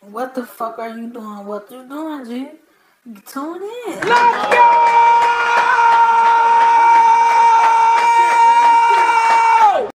What 0.00 0.36
the 0.36 0.46
fuck 0.46 0.78
are 0.78 0.96
you 0.96 1.08
doing? 1.12 1.44
What 1.44 1.68
you 1.72 1.82
doing, 1.88 2.24
G? 2.24 2.46
Tune 3.26 3.62
in. 3.62 3.98
Let's 3.98 4.54
go! 9.74 9.90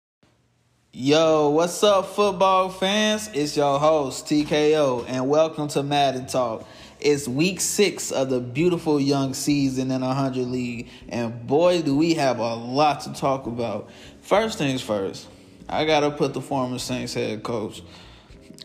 Yo, 0.93 1.49
what's 1.49 1.83
up, 1.83 2.05
football 2.05 2.69
fans? 2.69 3.29
It's 3.33 3.57
your 3.57 3.77
host, 3.77 4.25
TKO, 4.25 5.03
and 5.05 5.27
welcome 5.27 5.67
to 5.69 5.83
Madden 5.83 6.27
Talk. 6.27 6.65
It's 7.01 7.27
week 7.27 7.59
six 7.59 8.09
of 8.11 8.29
the 8.29 8.39
beautiful 8.39 9.01
young 9.01 9.33
season 9.33 9.91
in 9.91 9.99
100 10.01 10.47
League, 10.47 10.87
and 11.09 11.45
boy, 11.45 11.81
do 11.81 11.97
we 11.97 12.13
have 12.13 12.39
a 12.39 12.55
lot 12.55 13.01
to 13.01 13.13
talk 13.13 13.47
about. 13.47 13.89
First 14.21 14.57
things 14.57 14.81
first, 14.81 15.27
I 15.67 15.83
gotta 15.83 16.09
put 16.09 16.33
the 16.33 16.41
former 16.41 16.79
Saints 16.79 17.13
head 17.13 17.43
coach 17.43 17.81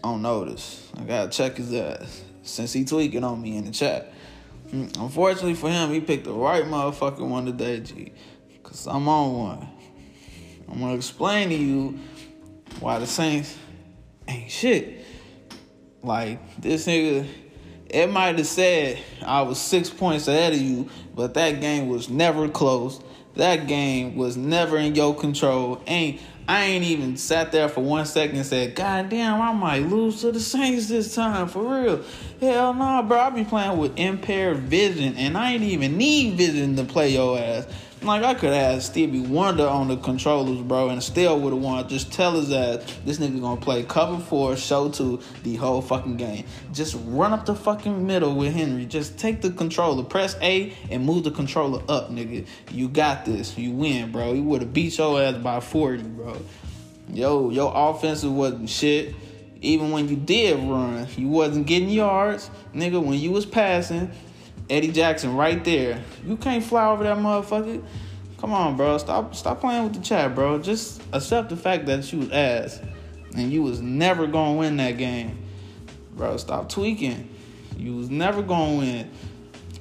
on 0.05 0.23
notice. 0.23 0.91
I 0.97 1.03
gotta 1.03 1.31
check 1.31 1.57
his 1.57 1.73
ass 1.73 2.23
since 2.43 2.73
he 2.73 2.85
tweaking 2.85 3.25
on 3.25 3.41
me 3.41 3.57
in 3.57 3.65
the 3.65 3.71
chat. 3.71 4.13
Mm, 4.69 5.01
unfortunately 5.01 5.55
for 5.55 5.71
him, 5.71 5.93
he 5.93 6.01
picked 6.01 6.25
the 6.25 6.33
right 6.33 6.65
motherfucking 6.65 7.27
one 7.27 7.47
today, 7.47 7.81
G. 7.81 8.13
Cause 8.63 8.87
I'm 8.87 9.09
on 9.09 9.35
one. 9.35 9.69
I'm 10.71 10.81
gonna 10.81 10.95
explain 10.95 11.49
to 11.49 11.55
you 11.55 11.99
why 12.81 12.99
the 12.99 13.07
Saints 13.07 13.57
ain't 14.29 14.51
shit. 14.51 15.05
Like 16.03 16.61
this 16.61 16.87
nigga, 16.87 17.27
it 17.89 18.11
might 18.11 18.37
have 18.37 18.47
said 18.47 18.99
I 19.25 19.43
was 19.43 19.59
six 19.59 19.89
points 19.89 20.29
ahead 20.29 20.53
of 20.53 20.61
you, 20.61 20.89
but 21.15 21.35
that 21.35 21.61
game 21.61 21.89
was 21.89 22.11
never 22.11 22.49
close. 22.49 23.01
That 23.37 23.67
game 23.67 24.17
was 24.17 24.37
never 24.37 24.77
in 24.77 24.95
your 24.95 25.15
control. 25.15 25.83
Ain't 25.87 26.21
I 26.47 26.65
ain't 26.65 26.85
even 26.85 27.17
sat 27.17 27.53
there 27.53 27.71
for 27.71 27.81
one 27.81 28.05
second 28.05 28.37
and 28.37 28.45
said, 28.45 28.75
God 28.75 29.09
damn, 29.09 29.41
I 29.41 29.53
might 29.55 29.83
lose 29.83 30.21
to 30.21 30.31
the 30.31 30.41
Saints 30.41 30.89
this 30.89 31.15
time, 31.15 31.49
for 31.49 31.63
real. 31.63 32.05
Hell 32.39 32.75
no, 32.75 32.79
nah, 32.81 33.03
bro. 33.03 33.19
I 33.19 33.31
be 33.31 33.45
playing 33.45 33.79
with 33.79 33.99
impaired 33.99 34.59
vision, 34.59 35.17
and 35.17 35.39
I 35.39 35.53
ain't 35.53 35.63
even 35.63 35.97
need 35.97 36.35
vision 36.37 36.77
to 36.77 36.85
play 36.85 37.11
your 37.11 37.39
ass. 37.39 37.67
Like, 38.05 38.23
I 38.23 38.35
could 38.35 38.53
have 38.53 38.83
Stevie 38.83 39.21
Wonder 39.21 39.67
on 39.67 39.89
the 39.89 39.97
controllers, 39.97 40.61
bro, 40.61 40.91
and 40.91 41.03
still 41.03 41.41
would 41.41 41.55
have 41.55 41.63
won. 41.63 41.89
Just 41.89 42.13
tell 42.13 42.33
his 42.33 42.53
ass, 42.53 42.83
this 43.07 43.17
nigga 43.17 43.41
gonna 43.41 43.59
play 43.59 43.83
cover 43.83 44.19
four, 44.23 44.57
show 44.57 44.91
two, 44.91 45.23
the 45.43 45.57
whole 45.57 45.81
fucking 45.81 46.19
game. 46.19 46.45
Just 46.75 46.99
run 47.07 47.33
up 47.33 47.47
the 47.47 47.55
fucking 47.55 48.07
middle 48.07 48.35
with 48.35 48.53
Henry. 48.53 48.85
Just 48.85 49.17
take 49.17 49.41
the 49.41 49.51
controller, 49.51 50.05
press 50.05 50.37
A, 50.43 50.75
and 50.91 51.07
move 51.07 51.25
the 51.25 51.31
controller 51.31 51.83
up, 51.89 52.11
nigga. 52.11 52.47
You 52.71 52.91
got 52.91 53.25
this. 53.25 53.57
You 53.57 53.71
win, 53.71 54.13
bro. 54.13 54.35
He 54.35 54.41
would 54.43 54.61
have 54.61 54.75
beat 54.75 54.99
your 54.99 55.23
ass 55.23 55.39
by 55.39 55.61
40, 55.61 56.03
bro. 56.03 56.37
Yo, 57.09 57.49
your 57.49 57.73
offensive 57.75 58.35
wasn't 58.35 58.69
shit. 58.69 59.15
Even 59.63 59.91
when 59.93 60.11
you 60.11 60.17
did 60.17 60.59
run, 60.69 61.09
you 61.17 61.29
wasn't 61.29 61.67
getting 61.67 61.89
yards. 61.89 62.51
Nigga, 62.75 63.03
when 63.03 63.19
you 63.19 63.31
was 63.31 63.47
passing, 63.47 64.13
Eddie 64.71 64.93
Jackson 64.93 65.37
right 65.37 65.63
there. 65.65 66.03
You 66.27 66.37
can't 66.37 66.65
fly 66.65 66.89
over 66.89 67.05
that 67.05 67.19
motherfucker. 67.19 67.85
Come 68.39 68.53
on, 68.53 68.77
bro. 68.77 68.99
Stop 68.99 69.35
stop 69.35 69.61
playing 69.61 69.85
with 69.85 69.95
the 69.95 70.01
chat, 70.01 70.35
bro. 70.35 70.59
Just 70.59 71.03
accept 71.13 71.51
the 71.51 71.57
fact 71.57 71.87
that 71.87 72.11
you 72.13 72.21
was 72.21 72.31
ass. 72.31 72.81
And 73.37 73.53
you 73.53 73.63
was 73.63 73.81
never 73.81 74.27
gonna 74.27 74.59
win 74.59 74.77
that 74.77 74.97
game. 74.99 75.39
Bro, 76.17 76.37
stop 76.39 76.69
tweaking. 76.69 77.29
You 77.77 77.97
was 77.97 78.11
never 78.11 78.43
gonna 78.43 78.79
win. 78.79 79.11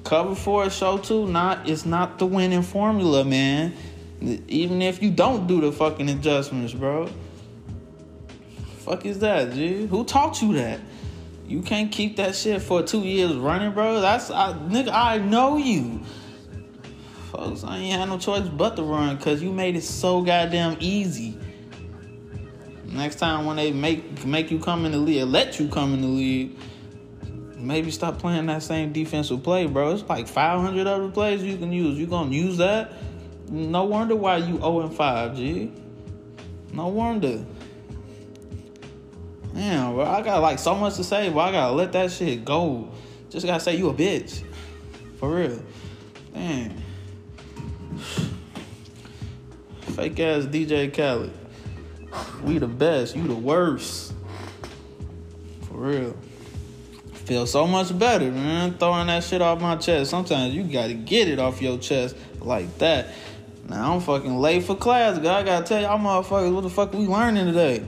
Cover 0.02 0.34
four, 0.34 0.68
show 0.68 0.98
two, 0.98 1.26
not 1.28 1.68
it's 1.68 1.86
not 1.86 2.18
the 2.18 2.26
winning 2.26 2.62
formula, 2.62 3.24
man. 3.24 3.74
Even 4.20 4.82
if 4.82 5.02
you 5.02 5.10
don't 5.10 5.46
do 5.46 5.60
the 5.60 5.72
fucking 5.72 6.08
adjustments, 6.10 6.72
bro. 6.72 7.08
Fuck 8.78 9.06
is 9.06 9.20
that, 9.20 9.54
G? 9.54 9.86
Who 9.86 10.04
taught 10.04 10.42
you 10.42 10.54
that? 10.54 10.80
You 11.46 11.60
can't 11.60 11.92
keep 11.92 12.16
that 12.16 12.34
shit 12.34 12.62
for 12.62 12.82
two 12.82 13.00
years 13.00 13.34
running, 13.34 13.72
bro. 13.72 14.00
That's 14.00 14.30
I, 14.30 14.52
nigga. 14.54 14.90
I 14.92 15.18
know 15.18 15.56
you, 15.56 16.00
folks. 17.30 17.64
I 17.64 17.78
ain't 17.78 17.98
had 17.98 18.08
no 18.08 18.18
choice 18.18 18.48
but 18.48 18.76
to 18.76 18.82
run 18.82 19.16
because 19.16 19.42
you 19.42 19.52
made 19.52 19.76
it 19.76 19.84
so 19.84 20.22
goddamn 20.22 20.78
easy. 20.80 21.38
Next 22.86 23.16
time 23.16 23.44
when 23.44 23.56
they 23.56 23.72
make 23.72 24.24
make 24.24 24.50
you 24.50 24.58
come 24.58 24.86
in 24.86 24.92
the 24.92 24.98
league, 24.98 25.26
let 25.28 25.60
you 25.60 25.68
come 25.68 25.92
in 25.94 26.00
the 26.00 26.08
league, 26.08 26.56
maybe 27.56 27.90
stop 27.90 28.18
playing 28.18 28.46
that 28.46 28.62
same 28.62 28.92
defensive 28.92 29.42
play, 29.42 29.66
bro. 29.66 29.92
It's 29.92 30.08
like 30.08 30.28
500 30.28 30.86
other 30.86 31.10
plays 31.10 31.42
you 31.42 31.58
can 31.58 31.72
use. 31.72 31.98
You 31.98 32.06
gonna 32.06 32.30
use 32.30 32.56
that? 32.58 32.92
No 33.50 33.84
wonder 33.84 34.16
why 34.16 34.38
you 34.38 34.56
0 34.56 34.80
and 34.80 34.94
5, 34.94 35.36
G. 35.36 35.72
No 36.72 36.88
wonder. 36.88 37.44
Damn, 39.54 39.94
bro, 39.94 40.04
I 40.04 40.20
got 40.22 40.42
like 40.42 40.58
so 40.58 40.74
much 40.74 40.96
to 40.96 41.04
say, 41.04 41.30
but 41.30 41.38
I 41.38 41.52
gotta 41.52 41.72
let 41.72 41.92
that 41.92 42.10
shit 42.10 42.44
go. 42.44 42.88
Just 43.30 43.46
gotta 43.46 43.60
say 43.60 43.76
you 43.76 43.88
a 43.88 43.94
bitch. 43.94 44.42
For 45.18 45.28
real. 45.28 45.62
Damn. 46.32 46.76
Fake 49.80 50.18
ass 50.18 50.44
DJ 50.46 50.92
Khaled. 50.92 51.32
We 52.42 52.58
the 52.58 52.66
best, 52.66 53.14
you 53.14 53.26
the 53.28 53.34
worst. 53.34 54.12
For 55.68 55.74
real. 55.74 56.16
Feel 57.12 57.46
so 57.46 57.66
much 57.66 57.96
better, 57.96 58.30
man. 58.32 58.74
Throwing 58.74 59.06
that 59.06 59.22
shit 59.22 59.40
off 59.40 59.60
my 59.60 59.76
chest. 59.76 60.10
Sometimes 60.10 60.52
you 60.52 60.64
gotta 60.64 60.94
get 60.94 61.28
it 61.28 61.38
off 61.38 61.62
your 61.62 61.78
chest 61.78 62.16
like 62.40 62.76
that. 62.78 63.08
Now 63.68 63.94
I'm 63.94 64.00
fucking 64.00 64.36
late 64.36 64.64
for 64.64 64.74
class, 64.74 65.18
guy. 65.18 65.40
I 65.40 65.42
gotta 65.44 65.64
tell 65.64 65.80
y'all 65.80 65.98
motherfuckers 65.98 66.52
what 66.52 66.62
the 66.62 66.70
fuck 66.70 66.92
we 66.92 67.06
learning 67.06 67.46
today. 67.46 67.84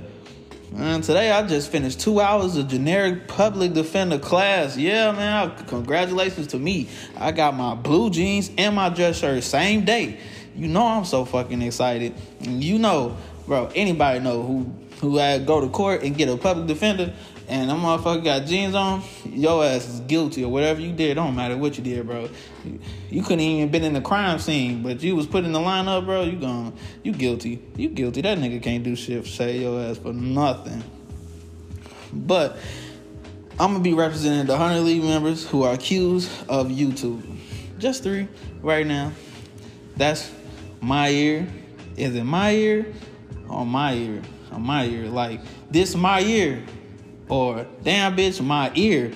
Man, 0.72 1.00
today 1.00 1.30
I 1.30 1.46
just 1.46 1.70
finished 1.70 2.00
two 2.00 2.20
hours 2.20 2.56
of 2.56 2.66
generic 2.66 3.28
public 3.28 3.72
defender 3.72 4.18
class. 4.18 4.76
Yeah, 4.76 5.12
man, 5.12 5.54
congratulations 5.66 6.48
to 6.48 6.58
me. 6.58 6.88
I 7.16 7.30
got 7.30 7.54
my 7.54 7.76
blue 7.76 8.10
jeans 8.10 8.50
and 8.58 8.74
my 8.74 8.88
dress 8.88 9.18
shirt 9.18 9.44
same 9.44 9.84
day. 9.84 10.18
You 10.56 10.66
know 10.66 10.84
I'm 10.84 11.04
so 11.04 11.24
fucking 11.24 11.62
excited. 11.62 12.14
You 12.40 12.80
know, 12.80 13.16
bro, 13.46 13.70
anybody 13.76 14.18
know 14.18 14.42
who 14.42 14.72
who 15.00 15.18
had 15.18 15.46
go 15.46 15.60
to 15.60 15.68
court 15.68 16.02
and 16.02 16.16
get 16.16 16.28
a 16.28 16.36
public 16.36 16.66
defender 16.66 17.14
and 17.48 17.70
that 17.70 17.76
motherfucker 17.76 18.24
got 18.24 18.46
jeans 18.46 18.74
on, 18.74 19.02
your 19.24 19.64
ass 19.64 19.88
is 19.88 20.00
guilty 20.00 20.42
or 20.42 20.50
whatever 20.50 20.80
you 20.80 20.92
did. 20.92 21.14
Don't 21.14 21.36
matter 21.36 21.56
what 21.56 21.78
you 21.78 21.84
did, 21.84 22.04
bro. 22.06 22.28
You 23.08 23.22
couldn't 23.22 23.40
even 23.40 23.68
been 23.70 23.84
in 23.84 23.92
the 23.92 24.00
crime 24.00 24.38
scene, 24.40 24.82
but 24.82 25.00
you 25.02 25.14
was 25.14 25.26
put 25.26 25.44
in 25.44 25.52
the 25.52 25.60
lineup, 25.60 26.06
bro. 26.06 26.24
You 26.24 26.38
gone. 26.38 26.72
You 27.04 27.12
guilty. 27.12 27.62
You 27.76 27.88
guilty. 27.88 28.22
That 28.22 28.38
nigga 28.38 28.60
can't 28.60 28.82
do 28.82 28.96
shit. 28.96 29.26
Say 29.26 29.58
your 29.58 29.80
ass 29.80 29.98
for 29.98 30.12
nothing. 30.12 30.82
But 32.12 32.56
I'm 33.60 33.72
gonna 33.72 33.80
be 33.80 33.94
representing 33.94 34.46
the 34.46 34.56
100 34.56 34.80
league 34.80 35.04
members 35.04 35.46
who 35.46 35.62
are 35.62 35.74
accused 35.74 36.30
of 36.48 36.68
YouTube. 36.68 37.22
Just 37.78 38.02
three 38.02 38.26
right 38.60 38.86
now. 38.86 39.12
That's 39.96 40.32
my 40.80 41.10
ear. 41.10 41.46
Is 41.96 42.14
it 42.16 42.24
my 42.24 42.50
ear 42.50 42.92
or 43.48 43.64
my 43.64 43.94
ear? 43.94 44.22
Or 44.52 44.58
my 44.58 44.84
ear. 44.86 45.08
Like 45.08 45.40
this 45.70 45.94
my 45.94 46.20
ear 46.20 46.62
or 47.28 47.66
damn 47.82 48.16
bitch, 48.16 48.44
my 48.44 48.70
ear, 48.74 49.12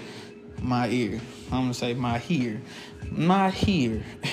my 0.60 0.88
ear. 0.88 1.20
I'm 1.52 1.62
gonna 1.62 1.74
say 1.74 1.94
my 1.94 2.18
here, 2.18 2.60
my 3.10 3.50
here. 3.50 4.02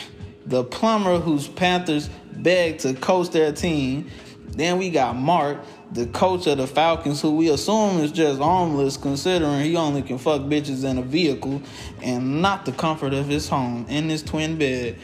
The 0.48 0.64
plumber 0.64 1.20
whose 1.20 1.46
Panthers 1.46 2.10
begged 2.32 2.80
to 2.82 2.94
coach 2.94 3.32
their 3.32 3.52
team. 3.52 4.10
Then 4.48 4.78
we 4.78 4.90
got 4.90 5.18
Mark, 5.18 5.60
the 5.92 6.08
coach 6.08 6.48
of 6.48 6.58
the 6.58 6.66
Falcons, 6.66 7.22
who 7.22 7.36
we 7.36 7.50
assume 7.50 8.00
is 8.00 8.14
just 8.14 8.40
homeless, 8.40 8.96
considering 8.96 9.60
he 9.62 9.76
only 9.76 10.02
can 10.02 10.18
fuck 10.18 10.42
bitches 10.44 10.84
in 10.84 10.98
a 10.98 11.02
vehicle 11.02 11.62
and 12.02 12.42
not 12.42 12.66
the 12.66 12.72
comfort 12.72 13.14
of 13.14 13.28
his 13.28 13.50
home 13.50 13.86
in 13.90 14.08
his 14.08 14.24
twin 14.24 14.58
bed. 14.58 14.96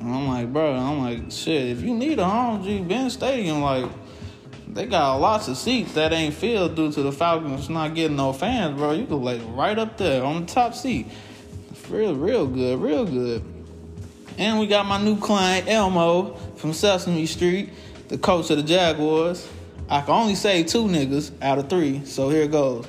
And 0.00 0.14
I'm 0.14 0.28
like, 0.28 0.52
bro, 0.52 0.74
I'm 0.74 1.00
like, 1.00 1.32
shit, 1.32 1.70
if 1.70 1.82
you 1.82 1.92
need 1.92 2.18
a 2.18 2.24
home, 2.24 2.62
G, 2.62 2.80
Benz 2.80 3.14
Stadium, 3.14 3.62
like, 3.62 3.90
they 4.74 4.86
got 4.86 5.16
lots 5.16 5.46
of 5.46 5.56
seats 5.56 5.94
that 5.94 6.12
ain't 6.12 6.34
filled 6.34 6.74
due 6.74 6.90
to 6.90 7.02
the 7.02 7.12
Falcons 7.12 7.70
not 7.70 7.94
getting 7.94 8.16
no 8.16 8.32
fans, 8.32 8.76
bro. 8.76 8.92
You 8.92 9.06
could 9.06 9.14
like 9.14 9.40
right 9.50 9.78
up 9.78 9.96
there 9.96 10.24
on 10.24 10.44
the 10.44 10.52
top 10.52 10.74
seat. 10.74 11.06
Real, 11.88 12.16
real 12.16 12.46
good, 12.46 12.80
real 12.80 13.04
good. 13.04 13.44
And 14.36 14.58
we 14.58 14.66
got 14.66 14.86
my 14.86 15.00
new 15.00 15.16
client, 15.16 15.68
Elmo, 15.68 16.34
from 16.56 16.72
Sesame 16.72 17.26
Street, 17.26 17.70
the 18.08 18.18
coach 18.18 18.50
of 18.50 18.56
the 18.56 18.64
Jaguars. 18.64 19.48
I 19.88 20.00
can 20.00 20.10
only 20.10 20.34
say 20.34 20.64
two 20.64 20.84
niggas 20.84 21.30
out 21.40 21.58
of 21.58 21.70
three, 21.70 22.04
so 22.04 22.28
here 22.30 22.42
it 22.42 22.50
goes. 22.50 22.84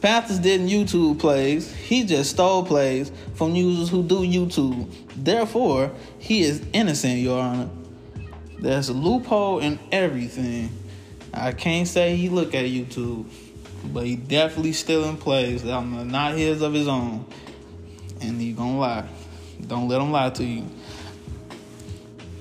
Panthers 0.00 0.40
didn't 0.40 0.68
YouTube 0.68 1.20
plays. 1.20 1.72
He 1.72 2.04
just 2.04 2.30
stole 2.30 2.64
plays 2.64 3.12
from 3.34 3.54
users 3.54 3.90
who 3.90 4.02
do 4.02 4.20
YouTube. 4.20 4.90
Therefore, 5.14 5.92
he 6.18 6.40
is 6.40 6.64
innocent, 6.72 7.18
Your 7.20 7.40
Honor. 7.40 7.70
There's 8.58 8.88
a 8.88 8.94
loophole 8.94 9.60
in 9.60 9.78
everything. 9.92 10.70
I 11.32 11.52
can't 11.52 11.86
say 11.86 12.16
he 12.16 12.28
look 12.28 12.54
at 12.54 12.64
YouTube, 12.64 13.26
but 13.92 14.04
he 14.04 14.16
definitely 14.16 14.72
still 14.72 15.04
in 15.04 15.16
plays 15.16 15.62
that 15.62 15.72
are 15.72 15.84
not 15.84 16.34
his 16.34 16.62
of 16.62 16.72
his 16.72 16.88
own. 16.88 17.24
And 18.20 18.40
he 18.40 18.52
gonna 18.52 18.78
lie. 18.78 19.08
Don't 19.66 19.88
let 19.88 20.00
him 20.00 20.10
lie 20.10 20.30
to 20.30 20.44
you. 20.44 20.66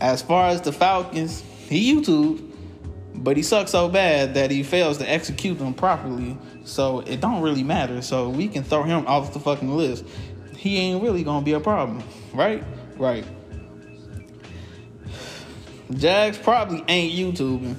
As 0.01 0.21
far 0.21 0.49
as 0.49 0.61
the 0.61 0.71
Falcons, 0.71 1.41
he 1.67 1.93
YouTube. 1.93 2.45
but 3.23 3.35
he 3.37 3.43
sucks 3.43 3.71
so 3.71 3.89
bad 3.89 4.33
that 4.35 4.49
he 4.51 4.63
fails 4.63 4.97
to 4.97 5.09
execute 5.09 5.59
them 5.59 5.73
properly. 5.73 6.37
So 6.63 6.99
it 7.01 7.19
don't 7.19 7.41
really 7.41 7.63
matter. 7.63 8.01
So 8.01 8.29
we 8.29 8.47
can 8.47 8.63
throw 8.63 8.83
him 8.83 9.05
off 9.07 9.33
the 9.33 9.39
fucking 9.39 9.69
list. 9.75 10.05
He 10.55 10.77
ain't 10.77 11.03
really 11.03 11.23
gonna 11.23 11.45
be 11.45 11.53
a 11.53 11.59
problem, 11.59 12.03
right? 12.33 12.63
Right. 12.97 13.25
Jags 15.93 16.37
probably 16.37 16.83
ain't 16.87 17.13
YouTubing, 17.13 17.75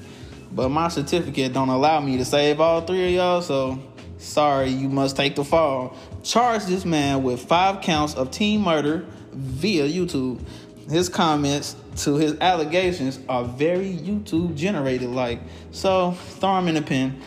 but 0.52 0.68
my 0.68 0.88
certificate 0.88 1.52
don't 1.52 1.68
allow 1.68 2.00
me 2.00 2.16
to 2.16 2.24
save 2.24 2.60
all 2.60 2.80
three 2.80 3.06
of 3.06 3.10
y'all. 3.12 3.42
So 3.42 3.78
sorry, 4.18 4.70
you 4.70 4.88
must 4.88 5.16
take 5.16 5.36
the 5.36 5.44
fall. 5.44 5.96
Charge 6.22 6.64
this 6.64 6.84
man 6.84 7.22
with 7.22 7.40
five 7.40 7.80
counts 7.80 8.14
of 8.14 8.30
team 8.30 8.62
murder 8.62 9.04
via 9.32 9.88
YouTube. 9.88 10.40
His 10.88 11.08
comments 11.08 11.76
to 11.98 12.16
his 12.16 12.36
allegations 12.40 13.20
are 13.28 13.44
very 13.44 13.92
YouTube 13.92 14.56
generated 14.56 15.10
like. 15.10 15.40
So 15.70 16.12
throw 16.12 16.58
him 16.58 16.68
in 16.68 16.74
the 16.74 16.82
pen. 16.82 17.20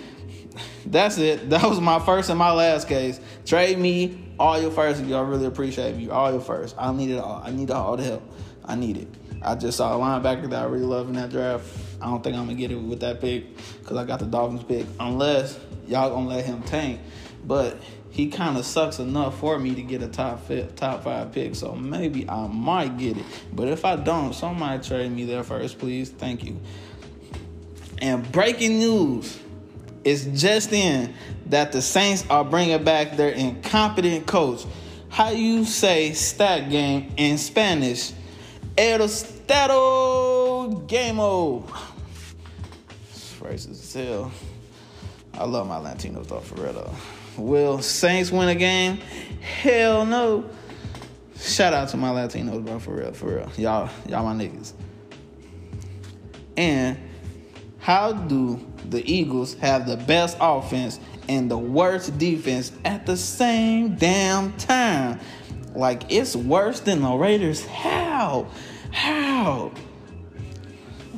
That's 0.85 1.17
it. 1.17 1.49
That 1.49 1.63
was 1.63 1.79
my 1.79 1.99
first 1.99 2.29
and 2.29 2.37
my 2.37 2.51
last 2.51 2.87
case. 2.87 3.19
Trade 3.45 3.79
me 3.79 4.19
all 4.39 4.59
your 4.59 4.71
first 4.71 5.03
y'all 5.05 5.23
really 5.23 5.45
appreciate 5.45 5.95
me. 5.95 6.09
All 6.09 6.31
your 6.31 6.41
first. 6.41 6.75
I 6.77 6.91
need 6.91 7.11
it 7.11 7.19
all. 7.19 7.41
I 7.43 7.51
need 7.51 7.71
all 7.71 7.95
the 7.95 8.03
help. 8.03 8.23
I 8.65 8.75
need 8.75 8.97
it. 8.97 9.07
I 9.43 9.55
just 9.55 9.77
saw 9.77 9.95
a 9.95 9.99
linebacker 9.99 10.49
that 10.49 10.63
I 10.63 10.65
really 10.65 10.85
love 10.85 11.07
in 11.07 11.15
that 11.15 11.29
draft. 11.29 11.67
I 12.01 12.05
don't 12.05 12.23
think 12.23 12.35
I'm 12.35 12.45
gonna 12.45 12.57
get 12.57 12.71
it 12.71 12.75
with 12.75 13.01
that 13.01 13.21
pick 13.21 13.45
because 13.79 13.97
I 13.97 14.05
got 14.05 14.19
the 14.19 14.25
Dolphins 14.25 14.63
pick. 14.63 14.85
Unless 14.99 15.59
y'all 15.87 16.09
gonna 16.09 16.27
let 16.29 16.45
him 16.45 16.61
tank. 16.63 16.99
But 17.45 17.77
he 18.09 18.29
kind 18.29 18.57
of 18.57 18.65
sucks 18.65 18.99
enough 18.99 19.39
for 19.39 19.57
me 19.59 19.75
to 19.75 19.81
get 19.81 20.01
a 20.03 20.07
top 20.07 20.45
fit, 20.47 20.75
top 20.77 21.03
five 21.03 21.31
pick. 21.31 21.55
So 21.55 21.75
maybe 21.75 22.29
I 22.29 22.47
might 22.47 22.97
get 22.97 23.17
it. 23.17 23.25
But 23.51 23.67
if 23.67 23.85
I 23.85 23.95
don't, 23.95 24.33
somebody 24.33 24.83
trade 24.83 25.11
me 25.11 25.25
there 25.25 25.43
first, 25.43 25.79
please. 25.79 26.09
Thank 26.09 26.43
you. 26.43 26.59
And 28.01 28.29
breaking 28.31 28.79
news 28.79 29.39
It's 30.03 30.25
just 30.25 30.73
in 30.73 31.13
that 31.47 31.71
the 31.71 31.81
Saints 31.81 32.25
are 32.29 32.43
bringing 32.43 32.83
back 32.83 33.15
their 33.15 33.29
incompetent 33.29 34.25
coach. 34.27 34.65
How 35.09 35.29
you 35.29 35.63
say 35.63 36.13
stat 36.13 36.69
game 36.69 37.13
in 37.17 37.37
Spanish? 37.37 38.11
El 39.49 39.71
old 39.71 40.87
game 40.87 41.19
old. 41.19 41.69
racist 43.39 43.71
as 43.71 43.93
hell. 43.93 44.31
I 45.33 45.45
love 45.45 45.67
my 45.67 45.77
Latinos 45.77 46.27
though, 46.27 46.39
for 46.39 46.61
real 46.61 46.73
though. 46.73 46.93
Will 47.37 47.81
Saints 47.81 48.31
win 48.31 48.47
a 48.49 48.55
game? 48.55 48.97
Hell 49.41 50.05
no. 50.05 50.45
Shout 51.37 51.73
out 51.73 51.89
to 51.89 51.97
my 51.97 52.09
Latinos, 52.09 52.63
bro, 52.63 52.79
for 52.79 52.95
real, 52.95 53.11
for 53.11 53.35
real. 53.35 53.51
Y'all, 53.57 53.89
y'all 54.07 54.23
my 54.23 54.33
niggas. 54.33 54.73
And 56.55 56.97
how 57.79 58.13
do 58.13 58.65
the 58.89 59.03
Eagles 59.11 59.55
have 59.55 59.87
the 59.87 59.97
best 59.97 60.37
offense 60.39 60.99
and 61.27 61.49
the 61.49 61.57
worst 61.57 62.17
defense 62.17 62.71
at 62.85 63.05
the 63.05 63.17
same 63.17 63.95
damn 63.95 64.53
time? 64.53 65.19
Like 65.75 66.11
it's 66.11 66.35
worse 66.35 66.79
than 66.79 67.01
the 67.01 67.11
Raiders. 67.13 67.65
How? 67.65 68.47
How? 68.93 69.71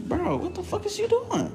Bro, 0.07 0.37
what 0.37 0.55
the 0.55 0.63
fuck 0.63 0.85
is 0.85 0.97
you 0.97 1.07
doing? 1.07 1.51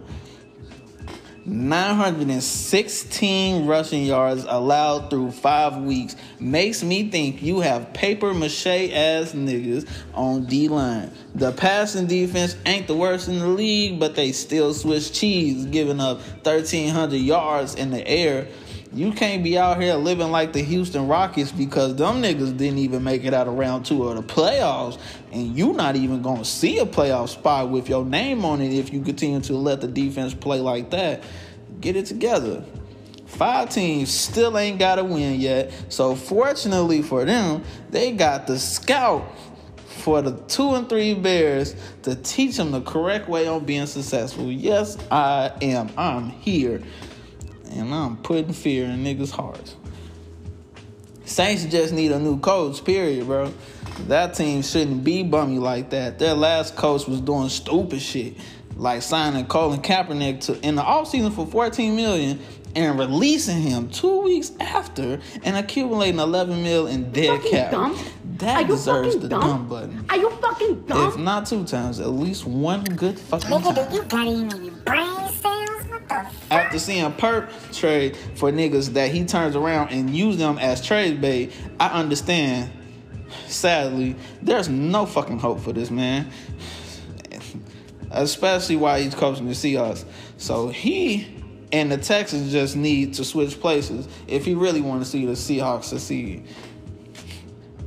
916 1.46 3.67
rushing 3.67 4.05
yards 4.05 4.44
allowed 4.46 5.08
through 5.08 5.31
five 5.32 5.78
weeks 5.78 6.14
makes 6.38 6.82
me 6.82 7.11
think 7.11 7.43
you 7.43 7.61
have 7.61 7.94
paper 7.94 8.34
mache 8.34 8.67
ass 8.67 9.32
niggas 9.32 9.88
on 10.12 10.44
D 10.44 10.69
line. 10.69 11.11
The 11.34 11.52
passing 11.52 12.06
defense 12.06 12.55
ain't 12.66 12.87
the 12.87 12.94
worst 12.94 13.28
in 13.28 13.38
the 13.38 13.49
league, 13.49 13.99
but 13.99 14.14
they 14.14 14.32
still 14.32 14.75
switch 14.75 15.12
cheese, 15.12 15.64
giving 15.66 16.00
up 16.00 16.19
1,300 16.44 17.16
yards 17.16 17.75
in 17.75 17.90
the 17.90 18.06
air. 18.06 18.46
You 18.92 19.12
can't 19.12 19.44
be 19.44 19.56
out 19.56 19.81
here 19.81 19.94
living 19.94 20.32
like 20.32 20.52
the 20.52 20.62
Houston 20.62 21.06
Rockets 21.06 21.52
because 21.52 21.94
them 21.94 22.20
niggas 22.20 22.56
didn't 22.56 22.78
even 22.78 23.04
make 23.04 23.25
it 23.25 23.32
out 23.32 23.46
of 23.46 23.54
round 23.54 23.87
two 23.87 24.08
of 24.08 24.16
the 24.16 24.22
playoffs, 24.22 24.98
and 25.31 25.56
you 25.56 25.72
not 25.75 25.94
even 25.94 26.22
gonna 26.22 26.44
see 26.44 26.78
a 26.78 26.87
playoff 26.87 27.28
spot 27.28 27.70
with 27.70 27.88
your 27.88 28.04
name 28.04 28.44
on 28.44 28.60
it 28.60 28.72
if 28.72 28.92
you 28.92 29.00
continue 29.00 29.40
to 29.42 29.52
let 29.52 29.81
the 29.81 29.87
defense 29.87 30.34
play 30.34 30.58
like 30.58 30.90
that. 30.90 31.22
Get 31.81 31.94
it 31.94 32.06
together. 32.06 32.64
Five 33.26 33.70
teams 33.70 34.10
still 34.10 34.58
ain't 34.58 34.81
got 34.81 34.98
a 34.98 35.04
win 35.04 35.38
yet, 35.40 35.72
so 35.88 36.16
fortunately 36.16 37.00
for 37.00 37.25
them, 37.25 37.62
they 37.90 38.10
got 38.10 38.48
the 38.48 38.58
scout 38.58 39.25
for 39.87 40.20
the 40.20 40.32
two 40.48 40.75
and 40.75 40.88
three 40.88 41.14
Bears 41.14 41.76
to 42.02 42.16
teach 42.16 42.56
them 42.56 42.72
the 42.72 42.81
correct 42.81 43.28
way 43.28 43.46
on 43.46 43.64
being 43.64 43.87
successful. 43.87 44.50
Yes, 44.50 44.98
I 45.12 45.52
am. 45.62 45.92
I'm 45.96 46.31
here 46.31 46.82
and 47.72 47.94
I'm 47.94 48.17
putting 48.19 48.52
fear 48.52 48.87
in 48.87 49.05
niggas' 49.05 49.31
hearts. 49.31 49.76
Saints 51.25 51.64
just 51.64 51.93
need 51.93 52.11
a 52.12 52.19
new 52.19 52.40
coach, 52.40 52.84
period, 52.84 53.26
bro. 53.26 53.52
That 54.08 54.34
team 54.34 54.62
shouldn't 54.62 55.05
be 55.05 55.22
bummy 55.22 55.58
like 55.58 55.90
that. 55.90 56.19
Their 56.19 56.34
last 56.34 56.75
coach 56.76 57.06
was 57.06 57.20
doing 57.20 57.49
stupid 57.49 58.00
shit, 58.02 58.34
like 58.76 59.02
signing 59.02 59.46
Colin 59.46 59.81
Kaepernick 59.81 60.40
to 60.46 60.58
in 60.67 60.75
the 60.75 60.82
offseason 60.82 61.32
for 61.32 61.46
14 61.46 61.94
million 61.94 62.40
and 62.75 62.99
releasing 62.99 63.61
him 63.61 63.88
two 63.90 64.20
weeks 64.23 64.52
after 64.61 65.20
and 65.44 65.56
accumulating 65.56 66.19
11 66.20 66.62
mil 66.62 66.87
in 66.87 67.11
dead 67.12 67.43
cap. 67.44 67.70
Dumb? 67.73 67.96
That 68.38 68.66
deserves 68.69 69.16
the 69.19 69.28
dumb? 69.28 69.40
dumb 69.40 69.69
button. 69.69 70.06
Are 70.08 70.16
you 70.16 70.31
fucking 70.31 70.87
dumb? 70.87 71.08
If 71.08 71.19
not 71.19 71.46
two 71.46 71.64
times, 71.64 72.00
at 72.00 72.08
least 72.08 72.46
one 72.46 72.84
good 72.84 73.19
fucking 73.19 73.50
Nigga, 73.50 73.75
time. 73.75 73.90
do 73.90 73.96
you 73.96 74.02
got 74.05 74.26
any 74.26 74.70
brain 74.70 75.06
cells? 75.06 75.20
What 75.20 75.39
the 75.39 75.39
After 76.70 76.78
seeing 76.78 77.12
Perp 77.14 77.76
trade 77.76 78.17
for 78.37 78.52
niggas 78.52 78.90
that 78.90 79.11
he 79.11 79.25
turns 79.25 79.56
around 79.56 79.88
and 79.88 80.08
use 80.08 80.37
them 80.37 80.56
as 80.56 80.81
trade 80.81 81.20
bait, 81.20 81.52
I 81.81 81.88
understand. 81.88 82.70
Sadly, 83.49 84.14
there's 84.40 84.69
no 84.69 85.05
fucking 85.05 85.40
hope 85.40 85.58
for 85.58 85.72
this 85.72 85.90
man. 85.90 86.31
Especially 88.12 88.76
while 88.76 89.02
he's 89.02 89.17
coaching 89.17 89.49
the 89.49 89.52
Seahawks. 89.52 90.05
So 90.37 90.69
he 90.69 91.43
and 91.72 91.90
the 91.90 91.96
Texans 91.96 92.52
just 92.52 92.76
need 92.76 93.14
to 93.14 93.25
switch 93.25 93.58
places 93.58 94.06
if 94.28 94.44
he 94.44 94.55
really 94.55 94.81
want 94.81 95.02
to 95.02 95.11
see 95.11 95.26
the 95.26 95.32
Seahawks 95.32 95.84
succeed. 95.87 96.46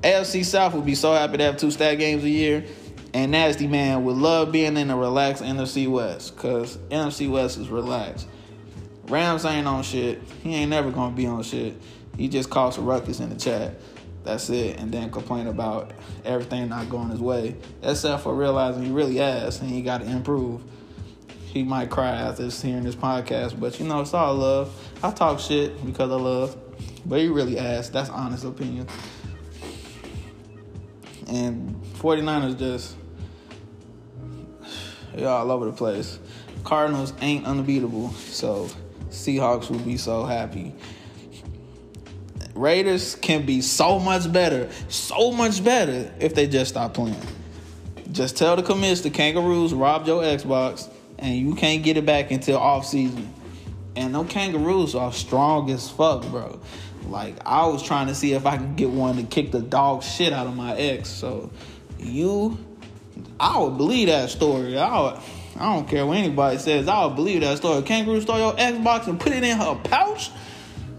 AFC 0.02 0.44
South 0.44 0.74
would 0.74 0.86
be 0.86 0.96
so 0.96 1.14
happy 1.14 1.38
to 1.38 1.44
have 1.46 1.56
two 1.56 1.72
stat 1.72 2.00
games 2.00 2.26
a 2.26 2.30
year. 2.30 2.66
And 3.14 3.32
Nasty 3.32 3.68
Man 3.68 4.04
would 4.04 4.18
love 4.18 4.52
being 4.52 4.76
in 4.76 4.90
a 4.90 4.98
relaxed 4.98 5.42
NFC 5.42 5.90
West 5.90 6.36
because 6.36 6.76
NFC 6.90 7.32
West 7.32 7.58
is 7.58 7.70
relaxed. 7.70 8.28
Rams 9.08 9.46
ain't 9.46 9.68
on 9.68 9.84
shit. 9.84 10.22
He 10.44 10.56
ain't 10.56 10.70
never 10.70 10.92
gonna 10.92 11.16
be 11.16 11.26
on 11.26 11.44
shit. 11.44 11.76
He 12.18 12.28
just 12.28 12.50
calls 12.50 12.78
a 12.78 12.82
ruckus 12.82 13.20
in 13.20 13.30
the 13.30 13.36
chat. 13.36 13.76
That's 14.24 14.50
it. 14.50 14.80
And 14.80 14.92
then 14.92 15.12
complain 15.12 15.48
about 15.48 15.92
everything 16.24 16.70
not 16.70 16.90
going 16.90 17.10
his 17.10 17.20
way. 17.20 17.56
Except 17.82 18.24
for 18.24 18.34
realizing 18.34 18.84
he 18.84 18.92
really 18.92 19.18
has 19.18 19.60
and 19.60 19.70
he 19.70 19.82
gotta 19.82 20.06
improve. 20.06 20.62
He 21.46 21.64
might 21.64 21.90
cry 21.90 22.10
after 22.10 22.50
hearing 22.50 22.84
this 22.84 22.96
podcast, 22.96 23.60
but 23.60 23.80
you 23.80 23.86
know, 23.86 24.02
it's 24.02 24.14
all 24.14 24.34
love. 24.36 24.94
I 25.04 25.12
talk 25.12 25.40
shit 25.40 25.86
because 25.86 26.10
I 26.10 26.16
love. 26.16 26.58
But 27.06 27.20
he 27.20 27.28
really 27.28 27.60
asked. 27.60 27.94
That's 27.94 28.10
honest 28.10 28.46
opinion. 28.46 28.88
And 31.28 31.76
49ers 31.96 32.58
just 32.58 32.96
they're 35.14 35.28
all 35.28 35.52
over 35.52 35.66
the 35.66 35.72
place. 35.72 36.20
Cardinals 36.64 37.14
ain't 37.22 37.46
unbeatable, 37.46 38.12
so 38.14 38.70
Seahawks 39.14 39.70
will 39.70 39.80
be 39.80 39.98
so 39.98 40.26
happy. 40.26 40.74
Raiders 42.56 43.16
can 43.16 43.46
be 43.46 43.62
so 43.62 44.00
much 44.00 44.32
better, 44.32 44.70
so 44.90 45.32
much 45.32 45.64
better 45.64 46.12
if 46.20 46.36
they 46.36 46.48
just 46.48 46.72
stop 46.72 46.94
playing. 46.94 47.16
Just 48.12 48.38
tell 48.38 48.56
the 48.56 48.64
commish 48.64 49.02
the 49.02 49.10
kangaroos 49.10 49.74
robbed 49.74 50.08
your 50.08 50.22
Xbox 50.22 50.90
and 51.18 51.36
you 51.36 51.56
can't 51.56 51.84
get 51.84 51.98
it 51.98 52.06
back 52.06 52.32
until 52.32 52.58
off 52.58 52.86
season. 52.86 53.34
And 53.96 54.14
no 54.14 54.24
kangaroos 54.24 54.94
are 54.94 55.14
strong 55.14 55.70
as 55.72 55.90
fuck, 55.90 56.24
bro. 56.28 56.60
Like 57.08 57.36
I 57.46 57.66
was 57.68 57.82
trying 57.84 58.08
to 58.08 58.16
see 58.16 58.34
if 58.34 58.46
I 58.46 58.58
could 58.58 58.76
get 58.76 58.90
one 58.90 59.16
to 59.18 59.24
kick 59.24 59.52
the 59.52 59.62
dog 59.62 60.04
shit 60.04 60.34
out 60.34 60.48
of 60.48 60.56
my 60.56 60.76
ex. 60.76 61.10
So 61.10 61.52
you 62.00 62.58
I 63.40 63.60
would 63.60 63.78
believe 63.78 64.08
that 64.08 64.30
story. 64.30 64.78
I 64.78 65.00
would, 65.02 65.20
I 65.56 65.74
don't 65.74 65.88
care 65.88 66.06
what 66.06 66.18
anybody 66.18 66.58
says. 66.58 66.88
I 66.88 67.06
would 67.06 67.16
believe 67.16 67.42
that 67.42 67.58
story. 67.58 67.82
Kangaroo 67.84 68.22
stole 68.22 68.40
your 68.40 68.54
Xbox 68.54 69.08
and 69.08 69.20
put 69.20 69.34
it 69.34 69.44
in 69.44 69.58
her 69.58 69.76
pouch. 69.84 70.32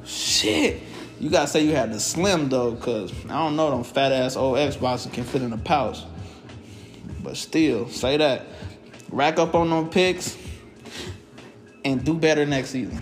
Shit. 0.04 0.80
You 1.18 1.30
gotta 1.30 1.49
say 1.49 1.64
you 1.64 1.75
had 1.75 1.92
the 1.92 2.00
slim 2.00 2.49
though, 2.49 2.75
cause 2.75 3.12
I 3.26 3.38
don't 3.38 3.56
know 3.56 3.70
them 3.70 3.84
fat 3.84 4.12
ass 4.12 4.37
old 4.37 4.58
Xboxes 4.58 5.12
can 5.12 5.25
fit 5.25 5.42
in 5.42 5.52
a 5.52 5.58
pouch. 5.58 6.00
But 7.23 7.37
still, 7.37 7.88
say 7.88 8.16
that. 8.16 8.46
Rack 9.11 9.38
up 9.38 9.54
on 9.54 9.70
them 9.70 9.90
picks 9.90 10.37
and 11.84 12.04
do 12.04 12.14
better 12.14 12.44
next 12.46 12.70
season. 12.70 13.00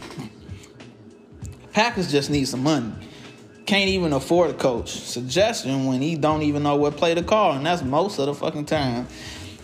Packers 1.73 2.11
just 2.11 2.31
need 2.31 2.45
some 2.45 2.63
money. 2.63 2.93
Can't 3.65 3.89
even 3.89 4.13
afford 4.13 4.51
a 4.51 4.55
coach. 4.55 4.91
Suggestion 4.91 5.87
when 5.87 6.03
he 6.03 6.17
don't 6.17 6.43
even 6.43 6.63
know 6.63 6.77
what 6.77 6.97
play 6.97 7.15
to 7.15 7.23
call, 7.23 7.53
and 7.53 7.65
that's 7.65 7.83
most 7.83 8.19
of 8.19 8.27
the 8.27 8.35
fucking 8.35 8.67
time. 8.67 9.07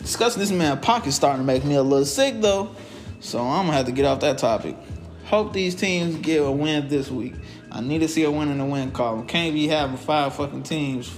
Discussing 0.01 0.41
this 0.41 0.51
man 0.51 0.79
pocket 0.81 1.13
starting 1.13 1.43
to 1.43 1.47
make 1.47 1.65
me 1.65 1.75
a 1.75 1.83
little 1.83 2.07
sick 2.07 2.41
though. 2.41 2.75
So 3.21 3.41
I'm 3.41 3.67
gonna 3.67 3.77
have 3.77 3.87
to 3.87 3.93
get 3.93 4.05
off 4.05 4.21
that 4.21 4.39
topic. 4.39 4.77
Hope 5.25 5.53
these 5.53 5.75
teams 5.75 6.17
get 6.17 6.43
a 6.43 6.51
win 6.51 6.89
this 6.89 7.11
week. 7.11 7.35
I 7.71 7.81
need 7.81 7.99
to 7.99 8.09
see 8.09 8.25
a 8.25 8.31
win 8.31 8.49
in 8.49 8.59
the 8.59 8.65
win 8.65 8.93
column. 8.93 9.27
Can't 9.27 9.53
be 9.55 9.69
having 9.69 9.97
five 9.97 10.35
fucking 10.35 10.63
teams 10.63 11.13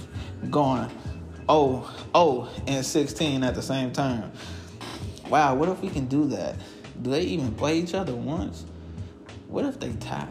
going 0.49 0.89
oh 1.47 1.89
oh 2.13 2.49
and 2.67 2.85
16 2.85 3.43
at 3.43 3.55
the 3.55 3.61
same 3.61 3.91
time. 3.91 4.31
Wow, 5.29 5.55
what 5.55 5.69
if 5.69 5.81
we 5.81 5.89
can 5.89 6.07
do 6.07 6.27
that? 6.27 6.55
Do 7.01 7.11
they 7.11 7.21
even 7.21 7.53
play 7.53 7.77
each 7.79 7.93
other 7.93 8.13
once? 8.13 8.65
What 9.47 9.65
if 9.65 9.79
they 9.79 9.93
tie? 9.93 10.27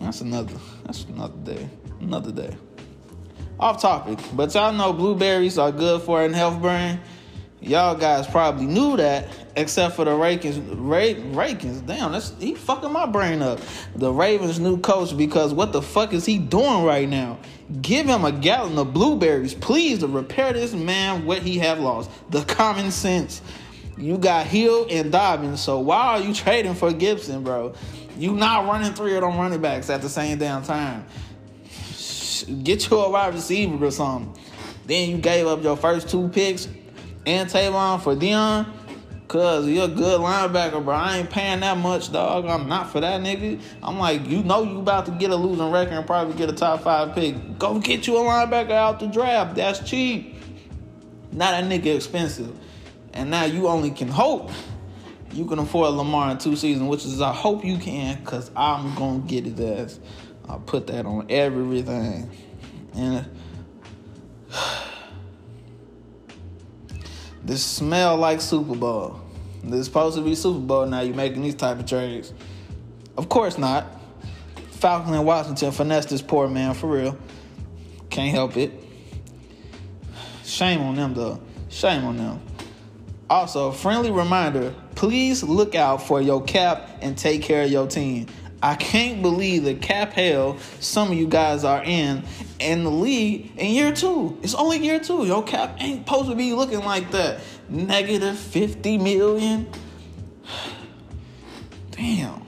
That's 0.00 0.20
another 0.20 0.54
that's 0.84 1.04
another 1.04 1.36
day. 1.44 1.68
Another 2.00 2.32
day. 2.32 2.56
Off 3.60 3.80
topic, 3.80 4.18
but 4.34 4.54
y'all 4.54 4.72
know 4.72 4.92
blueberries 4.92 5.58
are 5.58 5.70
good 5.70 6.02
for 6.02 6.24
a 6.24 6.32
health 6.32 6.60
brain. 6.60 6.98
Y'all 7.62 7.94
guys 7.94 8.26
probably 8.26 8.66
knew 8.66 8.96
that, 8.96 9.28
except 9.54 9.94
for 9.94 10.04
the 10.04 10.12
Ravens. 10.12 10.58
Ra- 10.58 11.14
Ravens, 11.40 11.80
damn, 11.82 12.10
that's 12.10 12.34
he 12.40 12.56
fucking 12.56 12.92
my 12.92 13.06
brain 13.06 13.40
up. 13.40 13.60
The 13.94 14.12
Ravens' 14.12 14.58
new 14.58 14.80
coach 14.80 15.16
because 15.16 15.54
what 15.54 15.72
the 15.72 15.80
fuck 15.80 16.12
is 16.12 16.26
he 16.26 16.38
doing 16.38 16.82
right 16.82 17.08
now? 17.08 17.38
Give 17.80 18.04
him 18.04 18.24
a 18.24 18.32
gallon 18.32 18.76
of 18.78 18.92
blueberries, 18.92 19.54
please, 19.54 20.00
to 20.00 20.08
repair 20.08 20.52
this 20.52 20.74
man 20.74 21.24
what 21.24 21.42
he 21.42 21.58
have 21.58 21.78
lost. 21.78 22.10
The 22.30 22.42
common 22.42 22.90
sense. 22.90 23.40
You 23.96 24.18
got 24.18 24.48
Hill 24.48 24.88
and 24.90 25.12
Dobbins, 25.12 25.60
so 25.60 25.78
why 25.78 26.06
are 26.06 26.20
you 26.20 26.34
trading 26.34 26.74
for 26.74 26.92
Gibson, 26.92 27.44
bro? 27.44 27.74
You 28.18 28.34
not 28.34 28.66
running 28.66 28.92
three 28.92 29.14
of 29.14 29.20
them 29.20 29.36
running 29.38 29.60
backs 29.60 29.88
at 29.88 30.02
the 30.02 30.08
same 30.08 30.38
damn 30.38 30.64
time. 30.64 31.06
Get 32.64 32.90
you 32.90 32.98
a 32.98 33.08
wide 33.08 33.34
receiver 33.34 33.84
or 33.84 33.90
something. 33.92 34.36
Then 34.84 35.10
you 35.10 35.18
gave 35.18 35.46
up 35.46 35.62
your 35.62 35.76
first 35.76 36.08
two 36.08 36.28
picks 36.30 36.66
and 37.26 37.48
Tavon 37.48 38.00
for 38.02 38.14
Dion. 38.14 38.72
Cause 39.28 39.66
you're 39.66 39.86
a 39.86 39.88
good 39.88 40.20
linebacker, 40.20 40.84
bro. 40.84 40.94
I 40.94 41.18
ain't 41.18 41.30
paying 41.30 41.60
that 41.60 41.78
much, 41.78 42.12
dog. 42.12 42.44
I'm 42.44 42.68
not 42.68 42.90
for 42.90 43.00
that 43.00 43.22
nigga. 43.22 43.62
I'm 43.82 43.98
like, 43.98 44.28
you 44.28 44.42
know 44.42 44.62
you 44.62 44.78
about 44.78 45.06
to 45.06 45.12
get 45.12 45.30
a 45.30 45.36
losing 45.36 45.70
record 45.70 45.94
and 45.94 46.06
probably 46.06 46.34
get 46.34 46.50
a 46.50 46.52
top 46.52 46.82
five 46.82 47.14
pick. 47.14 47.58
Go 47.58 47.78
get 47.78 48.06
you 48.06 48.18
a 48.18 48.20
linebacker 48.20 48.72
out 48.72 49.00
the 49.00 49.06
draft. 49.06 49.54
That's 49.54 49.88
cheap. 49.88 50.36
Not 51.30 51.52
that 51.52 51.64
nigga 51.64 51.96
expensive. 51.96 52.54
And 53.14 53.30
now 53.30 53.44
you 53.44 53.68
only 53.68 53.90
can 53.90 54.08
hope 54.08 54.50
you 55.34 55.46
can 55.46 55.58
afford 55.58 55.94
Lamar 55.94 56.30
in 56.30 56.38
two 56.38 56.56
seasons, 56.56 56.88
which 56.88 57.04
is 57.06 57.20
I 57.22 57.32
hope 57.32 57.64
you 57.64 57.78
can, 57.78 58.22
cause 58.24 58.50
I'm 58.54 58.94
gonna 58.94 59.20
get 59.20 59.46
his 59.46 59.60
ass. 59.60 60.00
I'll 60.48 60.60
put 60.60 60.88
that 60.88 61.06
on 61.06 61.26
everything. 61.30 62.30
And 62.94 63.26
this 67.52 67.62
smell 67.62 68.16
like 68.16 68.40
Super 68.40 68.74
Bowl. 68.74 69.20
This 69.62 69.80
is 69.80 69.86
supposed 69.86 70.16
to 70.16 70.22
be 70.22 70.34
Super 70.34 70.58
Bowl 70.58 70.86
now. 70.86 71.02
You're 71.02 71.14
making 71.14 71.42
these 71.42 71.54
type 71.54 71.78
of 71.78 71.84
trades? 71.84 72.32
Of 73.18 73.28
course 73.28 73.58
not. 73.58 73.84
Falcon 74.70 75.12
and 75.12 75.26
Washington 75.26 75.70
finesse 75.70 76.06
this 76.06 76.22
poor 76.22 76.48
man 76.48 76.72
for 76.72 76.86
real. 76.86 77.18
Can't 78.08 78.30
help 78.30 78.56
it. 78.56 78.72
Shame 80.44 80.80
on 80.80 80.96
them 80.96 81.12
though. 81.12 81.42
Shame 81.68 82.04
on 82.06 82.16
them. 82.16 82.40
Also, 83.28 83.70
friendly 83.70 84.10
reminder: 84.10 84.74
please 84.94 85.42
look 85.42 85.74
out 85.74 86.02
for 86.02 86.22
your 86.22 86.42
cap 86.42 86.88
and 87.02 87.18
take 87.18 87.42
care 87.42 87.64
of 87.64 87.70
your 87.70 87.86
team. 87.86 88.28
I 88.62 88.76
can't 88.76 89.20
believe 89.20 89.64
the 89.64 89.74
cap 89.74 90.14
hell 90.14 90.56
some 90.80 91.12
of 91.12 91.18
you 91.18 91.26
guys 91.26 91.64
are 91.64 91.84
in 91.84 92.24
in 92.62 92.84
the 92.84 92.90
league 92.90 93.52
in 93.56 93.72
year 93.72 93.92
two. 93.92 94.38
It's 94.42 94.54
only 94.54 94.78
year 94.78 95.00
two. 95.00 95.26
Your 95.26 95.42
cap 95.42 95.76
ain't 95.80 96.06
supposed 96.06 96.30
to 96.30 96.36
be 96.36 96.52
looking 96.52 96.80
like 96.80 97.10
that. 97.10 97.40
Negative 97.68 98.38
50 98.38 98.98
million. 98.98 99.68
Damn. 101.90 102.42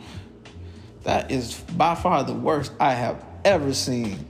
That 1.03 1.31
is 1.31 1.59
by 1.61 1.95
far 1.95 2.25
the 2.25 2.33
worst 2.33 2.73
I 2.81 2.93
have 2.95 3.25
ever 3.45 3.75
seen. 3.75 4.27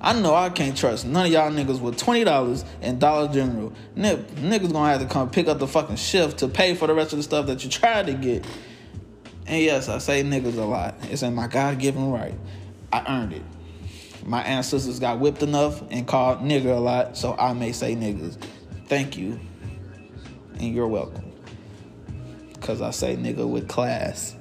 I 0.00 0.12
know 0.12 0.32
I 0.32 0.48
can't 0.50 0.76
trust 0.76 1.04
none 1.04 1.26
of 1.26 1.32
y'all 1.32 1.50
niggas 1.50 1.80
with 1.80 1.98
twenty 1.98 2.22
dollars 2.22 2.64
in 2.80 3.00
Dollar 3.00 3.32
General. 3.32 3.72
N- 3.96 4.24
niggas 4.36 4.72
gonna 4.72 4.92
have 4.92 5.00
to 5.00 5.08
come 5.08 5.28
pick 5.28 5.48
up 5.48 5.58
the 5.58 5.66
fucking 5.66 5.96
shift 5.96 6.38
to 6.38 6.48
pay 6.48 6.76
for 6.76 6.86
the 6.86 6.94
rest 6.94 7.12
of 7.12 7.16
the 7.18 7.24
stuff 7.24 7.46
that 7.46 7.64
you 7.64 7.70
tried 7.70 8.06
to 8.06 8.14
get. 8.14 8.46
And 9.46 9.60
yes, 9.60 9.88
I 9.88 9.98
say 9.98 10.22
niggas 10.22 10.56
a 10.56 10.64
lot. 10.64 10.94
It's 11.10 11.22
in 11.22 11.34
my 11.34 11.48
God 11.48 11.80
given 11.80 12.12
right. 12.12 12.34
I 12.92 13.04
earned 13.08 13.32
it. 13.32 13.42
My 14.28 14.42
ancestors 14.42 15.00
got 15.00 15.20
whipped 15.20 15.42
enough 15.42 15.82
and 15.90 16.06
called 16.06 16.40
nigger 16.40 16.76
a 16.76 16.80
lot, 16.80 17.16
so 17.16 17.34
I 17.38 17.54
may 17.54 17.72
say 17.72 17.96
niggas. 17.96 18.36
Thank 18.84 19.16
you. 19.16 19.40
And 20.58 20.74
you're 20.74 20.86
welcome. 20.86 21.32
Because 22.52 22.82
I 22.82 22.90
say 22.90 23.16
nigga 23.16 23.48
with 23.48 23.68
class. 23.68 24.36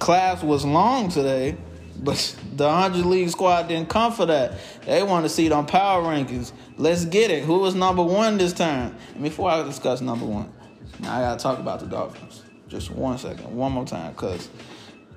Class 0.00 0.42
was 0.42 0.64
long 0.64 1.10
today, 1.10 1.56
but 2.02 2.36
the 2.56 2.66
100 2.66 3.06
League 3.06 3.30
squad 3.30 3.68
didn't 3.68 3.88
come 3.88 4.12
for 4.12 4.26
that. 4.26 4.58
They 4.84 5.04
want 5.04 5.24
to 5.24 5.28
see 5.28 5.46
it 5.46 5.52
on 5.52 5.66
power 5.66 6.02
rankings. 6.02 6.50
Let's 6.78 7.04
get 7.04 7.30
it. 7.30 7.44
Who 7.44 7.60
was 7.60 7.76
number 7.76 8.02
one 8.02 8.36
this 8.36 8.52
time? 8.52 8.96
And 9.14 9.22
before 9.22 9.48
I 9.48 9.62
discuss 9.62 10.00
number 10.00 10.26
one, 10.26 10.52
I 11.02 11.20
got 11.20 11.38
to 11.38 11.42
talk 11.42 11.60
about 11.60 11.78
the 11.78 11.86
Dolphins. 11.86 12.42
Just 12.66 12.90
one 12.90 13.16
second, 13.16 13.54
one 13.54 13.70
more 13.70 13.86
time, 13.86 14.10
because 14.10 14.48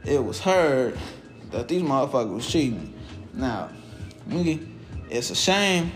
it 0.06 0.24
was 0.24 0.40
heard 0.40 1.00
that 1.52 1.68
these 1.68 1.82
motherfuckers 1.82 2.34
was 2.34 2.48
cheating. 2.48 2.94
Now, 3.34 3.70
it's 5.10 5.30
a 5.30 5.36
shame 5.36 5.92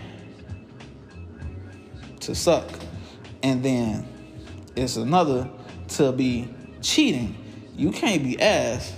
to 2.20 2.34
suck, 2.34 2.68
and 3.42 3.62
then 3.62 4.06
it's 4.76 4.96
another 4.96 5.48
to 5.88 6.12
be 6.12 6.48
cheating. 6.80 7.36
You 7.76 7.90
can't 7.90 8.22
be 8.22 8.40
ass 8.40 8.92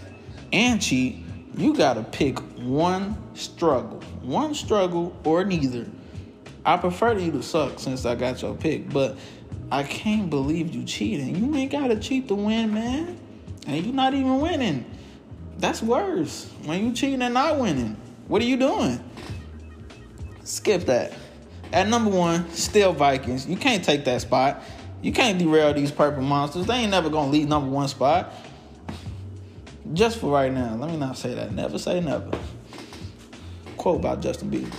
and 0.52 0.80
cheat. 0.80 1.24
You 1.56 1.74
gotta 1.74 2.02
pick 2.02 2.38
one 2.58 3.16
struggle, 3.34 4.00
one 4.22 4.54
struggle 4.54 5.16
or 5.24 5.44
neither. 5.44 5.86
I 6.64 6.76
prefer 6.76 7.18
you 7.18 7.32
to 7.32 7.42
suck 7.42 7.78
since 7.78 8.04
I 8.04 8.14
got 8.14 8.42
your 8.42 8.54
pick, 8.54 8.90
but 8.90 9.16
I 9.70 9.82
can't 9.82 10.30
believe 10.30 10.74
you 10.74 10.84
cheating. 10.84 11.36
You 11.36 11.54
ain't 11.54 11.72
gotta 11.72 11.96
cheat 11.96 12.28
to 12.28 12.34
win, 12.34 12.74
man. 12.74 13.18
And 13.66 13.84
you 13.84 13.92
not 13.92 14.14
even 14.14 14.40
winning. 14.40 14.84
That's 15.58 15.82
worse. 15.82 16.50
When 16.64 16.84
you 16.84 16.92
cheating 16.92 17.22
and 17.22 17.34
not 17.34 17.58
winning. 17.58 17.96
What 18.28 18.42
are 18.42 18.44
you 18.44 18.56
doing? 18.56 19.02
Skip 20.44 20.82
that. 20.86 21.12
At 21.72 21.88
number 21.88 22.10
one, 22.10 22.50
still 22.50 22.92
Vikings. 22.92 23.46
You 23.46 23.56
can't 23.56 23.84
take 23.84 24.04
that 24.04 24.20
spot. 24.20 24.62
You 25.02 25.12
can't 25.12 25.38
derail 25.38 25.74
these 25.74 25.90
purple 25.90 26.22
monsters. 26.22 26.66
They 26.66 26.74
ain't 26.74 26.90
never 26.90 27.10
gonna 27.10 27.30
leave 27.30 27.48
number 27.48 27.70
one 27.70 27.88
spot. 27.88 28.32
Just 29.92 30.18
for 30.18 30.32
right 30.32 30.52
now. 30.52 30.74
Let 30.74 30.90
me 30.90 30.96
not 30.96 31.16
say 31.16 31.34
that. 31.34 31.52
Never 31.52 31.78
say 31.78 32.00
never. 32.00 32.30
Quote 33.76 34.02
by 34.02 34.16
Justin 34.16 34.50
Bieber. 34.50 34.72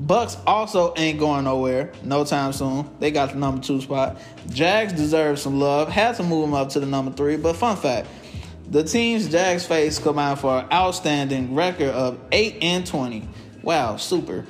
Bucs 0.00 0.40
also 0.46 0.94
ain't 0.96 1.18
going 1.18 1.44
nowhere 1.44 1.92
no 2.04 2.24
time 2.24 2.52
soon. 2.52 2.88
They 3.00 3.10
got 3.10 3.30
the 3.30 3.36
number 3.36 3.60
two 3.60 3.80
spot. 3.80 4.20
Jags 4.48 4.92
deserve 4.92 5.40
some 5.40 5.58
love. 5.58 5.88
Had 5.88 6.14
to 6.16 6.22
move 6.22 6.42
them 6.42 6.54
up 6.54 6.68
to 6.70 6.80
the 6.80 6.86
number 6.86 7.10
three. 7.10 7.36
But 7.36 7.56
fun 7.56 7.76
fact, 7.76 8.06
the 8.70 8.84
teams 8.84 9.28
Jags 9.28 9.66
face 9.66 9.98
come 9.98 10.18
out 10.18 10.40
for 10.40 10.60
an 10.60 10.66
outstanding 10.72 11.54
record 11.54 11.90
of 11.90 12.18
eight 12.32 12.58
and 12.62 12.86
twenty. 12.86 13.28
Wow, 13.62 13.96
super. 13.96 14.46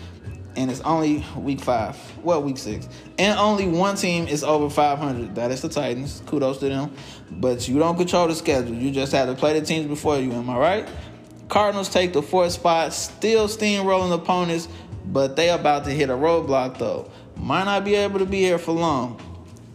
And 0.56 0.70
it's 0.70 0.80
only 0.80 1.24
week 1.36 1.60
five. 1.60 1.96
Well, 2.24 2.42
week 2.42 2.58
six. 2.58 2.88
And 3.18 3.38
only 3.38 3.68
one 3.68 3.94
team 3.94 4.26
is 4.26 4.42
over 4.42 4.68
500. 4.68 5.36
That 5.36 5.52
is 5.52 5.62
the 5.62 5.68
Titans. 5.68 6.20
Kudos 6.26 6.58
to 6.58 6.68
them. 6.68 6.92
But 7.30 7.68
you 7.68 7.78
don't 7.78 7.96
control 7.96 8.26
the 8.26 8.34
schedule. 8.34 8.74
You 8.74 8.90
just 8.90 9.12
have 9.12 9.28
to 9.28 9.36
play 9.36 9.58
the 9.58 9.64
teams 9.64 9.86
before 9.86 10.18
you. 10.18 10.32
Am 10.32 10.50
I 10.50 10.58
right? 10.58 10.88
Cardinals 11.48 11.88
take 11.88 12.12
the 12.12 12.22
fourth 12.22 12.52
spot, 12.52 12.92
still 12.92 13.46
steamrolling 13.46 14.12
opponents 14.12 14.66
but 15.12 15.36
they 15.36 15.48
about 15.50 15.84
to 15.84 15.90
hit 15.90 16.10
a 16.10 16.14
roadblock 16.14 16.78
though. 16.78 17.10
Might 17.36 17.64
not 17.64 17.84
be 17.84 17.94
able 17.94 18.18
to 18.18 18.26
be 18.26 18.38
here 18.38 18.58
for 18.58 18.72
long. 18.72 19.20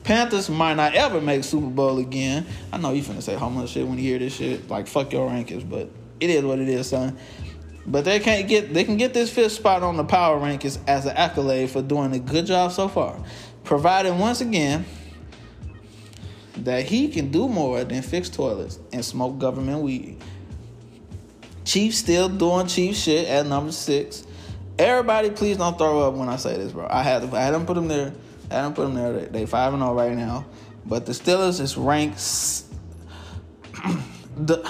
Panthers 0.04 0.50
might 0.50 0.76
not 0.76 0.96
ever 0.96 1.22
make 1.22 1.44
Super 1.44 1.68
Bowl 1.68 1.98
again. 2.00 2.46
I 2.72 2.78
know 2.78 2.92
you 2.92 3.02
finna 3.02 3.22
say 3.22 3.36
homeless 3.36 3.72
shit 3.72 3.88
when 3.88 3.98
you 3.98 4.04
hear 4.04 4.20
this 4.20 4.36
shit. 4.36 4.70
Like 4.70 4.88
fuck 4.88 5.14
your 5.14 5.30
rankings, 5.30 5.68
but 5.68 5.90
it 6.20 6.30
is 6.30 6.44
what 6.44 6.60
it 6.60 6.68
is, 6.68 6.90
son. 6.90 7.18
But 7.86 8.06
they 8.06 8.20
can't 8.20 8.48
get 8.48 8.74
they 8.74 8.84
can 8.84 8.98
get 8.98 9.14
this 9.14 9.30
fifth 9.30 9.54
spot 9.54 9.84
on 9.84 9.98
the 9.98 10.04
power 10.04 10.40
rankings 10.40 10.80
as 10.88 11.06
an 11.06 11.16
accolade 11.16 11.70
for 11.70 11.82
doing 11.82 12.14
a 12.14 12.20
good 12.20 12.46
job 12.46 12.72
so 12.72 12.88
far. 12.88 13.18
Providing 13.64 14.20
once 14.20 14.42
again 14.42 14.86
that 16.58 16.86
he 16.86 17.08
can 17.08 17.32
do 17.32 17.48
more 17.48 17.84
than 17.84 18.02
fix 18.02 18.30
toilets 18.30 18.80
and 18.92 19.04
smoke 19.04 19.40
government 19.40 19.82
weed. 19.82 20.22
Chiefs 21.66 21.98
still 21.98 22.30
doing 22.30 22.68
chief 22.68 22.96
shit 22.96 23.28
at 23.28 23.46
number 23.46 23.72
six. 23.72 24.26
Everybody, 24.78 25.30
please 25.30 25.58
don't 25.58 25.78
throw 25.78 26.08
up 26.08 26.14
when 26.16 26.30
I 26.30 26.36
say 26.36 26.58
this, 26.58 26.72
bro. 26.72 26.88
I 26.90 27.04
had 27.04 27.22
to, 27.22 27.38
I 27.38 27.42
had 27.42 27.54
them 27.54 27.66
put 27.66 27.76
them 27.76 27.88
there. 27.88 28.14
I 28.52 28.62
don't 28.62 28.76
put 28.76 28.84
them 28.84 28.96
there. 28.96 29.28
They, 29.28 29.46
five 29.46 29.74
and 29.74 29.82
zero 29.82 29.94
right 29.94 30.16
now, 30.16 30.46
but 30.86 31.06
the 31.06 31.14
Steelers 31.14 31.60
is 31.60 31.78
ranked 31.78 32.18
the 34.38 34.70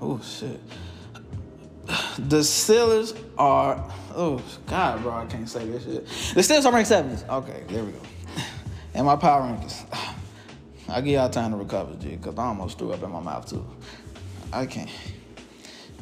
oh 0.00 0.20
shit. 0.20 0.60
The 2.18 2.40
Steelers 2.40 3.16
are 3.38 3.84
oh 4.14 4.42
god, 4.66 5.02
bro. 5.02 5.12
I 5.12 5.26
can't 5.26 5.48
say 5.48 5.66
this 5.66 5.84
shit. 5.84 6.06
The 6.34 6.40
Steelers 6.40 6.64
are 6.64 6.72
ranked 6.72 6.88
seventh. 6.88 7.28
Okay, 7.28 7.64
there 7.68 7.84
we 7.84 7.92
go. 7.92 8.00
And 8.94 9.06
my 9.06 9.16
power 9.16 9.42
rankings. 9.42 9.84
I 10.88 11.00
give 11.00 11.14
y'all 11.14 11.28
time 11.28 11.50
to 11.50 11.56
recover, 11.56 11.94
G, 11.96 12.16
because 12.16 12.38
I 12.38 12.44
almost 12.44 12.78
threw 12.78 12.92
up 12.92 13.02
in 13.02 13.10
my 13.10 13.20
mouth 13.20 13.48
too. 13.48 13.66
I 14.52 14.66
can't. 14.66 14.90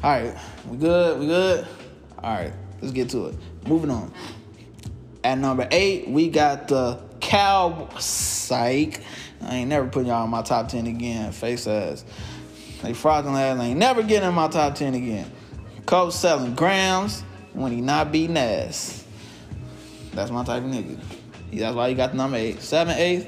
All 0.03 0.11
right, 0.11 0.37
we 0.69 0.77
good? 0.77 1.19
We 1.19 1.27
good? 1.27 1.67
All 2.23 2.35
right, 2.35 2.53
let's 2.81 2.93
get 2.93 3.09
to 3.11 3.27
it. 3.27 3.37
Moving 3.67 3.91
on. 3.91 4.13
At 5.25 5.39
number 5.39 5.67
eight, 5.71 6.07
we 6.07 6.29
got 6.29 6.69
the 6.69 7.01
Cow 7.21 7.89
Psych. 7.99 9.01
I 9.41 9.57
ain't 9.57 9.71
never 9.71 9.89
putting 9.89 10.09
y'all 10.09 10.25
in 10.25 10.31
my 10.31 10.43
top 10.43 10.69
10 10.69 10.87
again. 10.87 11.33
Face 11.33 11.67
ass. 11.67 12.05
They 12.83 12.93
fraudulent 12.93 13.39
ass. 13.39 13.59
I 13.59 13.65
ain't 13.69 13.79
never 13.79 14.03
getting 14.03 14.29
in 14.29 14.35
my 14.35 14.49
top 14.49 14.75
10 14.75 14.93
again. 14.93 15.33
Coach 15.87 16.13
selling 16.13 16.55
grams 16.55 17.23
when 17.55 17.73
he 17.73 17.81
not 17.81 18.13
beating 18.13 18.37
ass. 18.37 19.05
That's 20.13 20.31
my 20.31 20.45
type 20.45 20.63
of 20.63 20.71
nigga. 20.71 20.99
That's 21.55 21.75
why 21.75 21.89
you 21.89 21.97
got 21.97 22.11
the 22.11 22.19
number 22.19 22.37
eight. 22.37 22.61
Seven, 22.61 22.95
eight, 22.97 23.27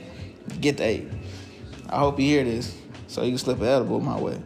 get 0.61 0.77
the 0.77 0.85
eight. 0.85 1.09
I 1.89 1.99
hope 1.99 2.21
you 2.21 2.27
hear 2.27 2.45
this 2.45 2.77
so 3.07 3.23
you 3.23 3.31
can 3.31 3.39
slip 3.39 3.61
an 3.61 3.67
edible 3.67 4.01
my 4.01 4.21
way. 4.21 4.39